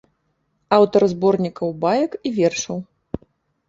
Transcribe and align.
Аўтар 0.77 1.05
зборнікаў 1.13 1.77
баек 1.87 2.11
і 2.27 2.37
вершаў. 2.43 2.85